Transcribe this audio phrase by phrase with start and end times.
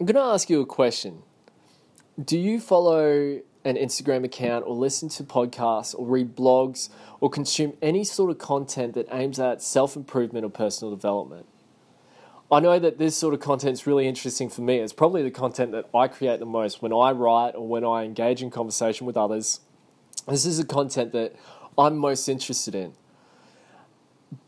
[0.00, 1.24] I'm going to ask you a question.
[2.18, 6.88] Do you follow an Instagram account or listen to podcasts or read blogs
[7.20, 11.44] or consume any sort of content that aims at self improvement or personal development?
[12.50, 14.78] I know that this sort of content is really interesting for me.
[14.78, 18.04] It's probably the content that I create the most when I write or when I
[18.04, 19.60] engage in conversation with others.
[20.26, 21.36] This is the content that
[21.76, 22.94] I'm most interested in.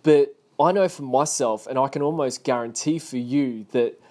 [0.02, 4.01] But I know for myself, and I can almost guarantee for you, that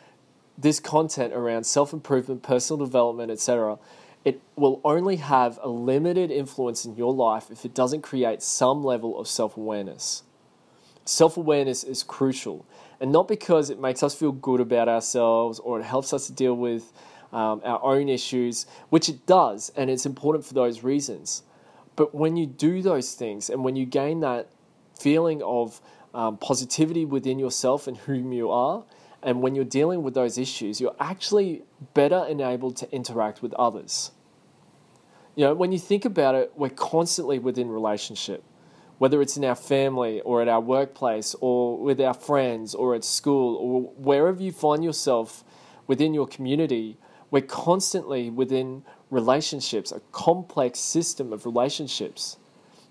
[0.57, 3.77] this content around self improvement, personal development, etc.,
[4.23, 8.83] it will only have a limited influence in your life if it doesn't create some
[8.83, 10.23] level of self awareness.
[11.05, 12.65] Self awareness is crucial,
[12.99, 16.33] and not because it makes us feel good about ourselves or it helps us to
[16.33, 16.93] deal with
[17.33, 21.43] um, our own issues, which it does, and it's important for those reasons.
[21.95, 24.49] But when you do those things and when you gain that
[24.99, 25.81] feeling of
[26.13, 28.83] um, positivity within yourself and whom you are,
[29.23, 34.11] and when you're dealing with those issues, you're actually better enabled to interact with others.
[35.35, 38.43] You know, when you think about it, we're constantly within relationship,
[38.97, 43.03] whether it's in our family or at our workplace or with our friends or at
[43.03, 45.43] school or wherever you find yourself
[45.87, 46.97] within your community,
[47.29, 52.37] we're constantly within relationships, a complex system of relationships.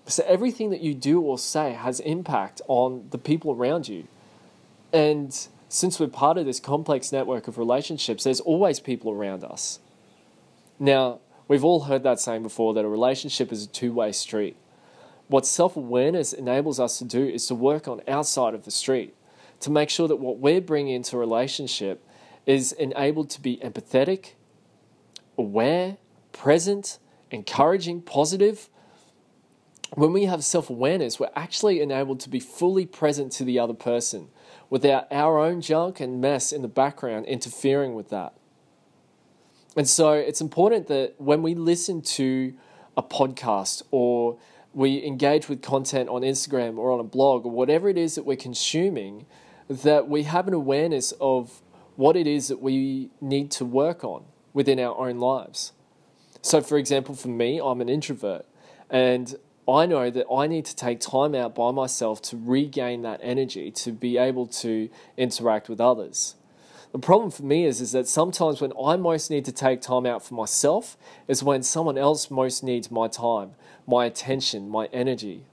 [0.07, 4.07] So everything that you do or say has impact on the people around you.
[4.91, 9.79] And since we're part of this complex network of relationships, there's always people around us.
[10.77, 14.57] Now, we've all heard that saying before that a relationship is a two way street.
[15.29, 18.71] What self awareness enables us to do is to work on our side of the
[18.71, 19.15] street,
[19.61, 22.05] to make sure that what we're bringing into a relationship
[22.45, 24.31] is enabled to be empathetic,
[25.37, 25.95] aware,
[26.33, 26.99] present,
[27.31, 28.67] encouraging, positive,
[29.93, 33.73] when we have self awareness, we're actually enabled to be fully present to the other
[33.73, 34.27] person
[34.71, 38.33] without our own junk and mess in the background interfering with that.
[39.75, 42.53] And so it's important that when we listen to
[42.97, 44.37] a podcast or
[44.73, 48.25] we engage with content on Instagram or on a blog or whatever it is that
[48.25, 49.25] we're consuming,
[49.67, 51.61] that we have an awareness of
[51.97, 55.73] what it is that we need to work on within our own lives.
[56.41, 58.45] So, for example, for me, I'm an introvert
[58.89, 59.35] and
[59.67, 63.71] I know that I need to take time out by myself to regain that energy
[63.71, 66.35] to be able to interact with others.
[66.91, 70.05] The problem for me is, is that sometimes when I most need to take time
[70.05, 73.51] out for myself is when someone else most needs my time,
[73.87, 75.45] my attention, my energy.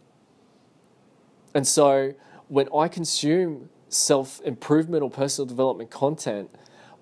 [1.54, 2.14] And so
[2.48, 6.50] when I consume self improvement or personal development content,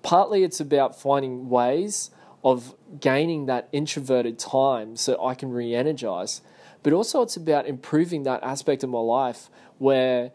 [0.03, 2.11] partly it's about finding ways
[2.43, 6.41] of gaining that introverted time so I can re energize
[6.83, 10.31] but also it's about improving that aspect of my life where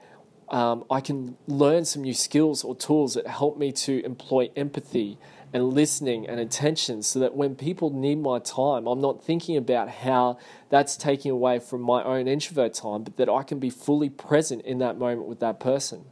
[0.48, 5.18] um, I can learn some new skills or tools that help me to employ empathy
[5.52, 9.88] and listening and attention so that when people need my time, I'm not thinking about
[9.88, 10.38] how
[10.70, 14.62] that's taking away from my own introvert time, but that I can be fully present
[14.64, 16.04] in that moment with that person.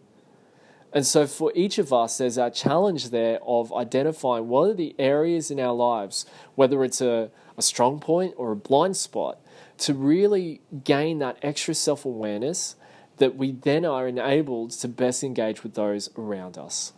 [0.93, 4.97] And so, for each of us, there's our challenge there of identifying what are the
[4.99, 6.27] areas in our lives,
[6.57, 9.39] whether it's a, a strong point or a blind spot,
[9.81, 12.77] to really gain that extra self awareness
[13.17, 16.93] that we then are enabled to best engage with those around us.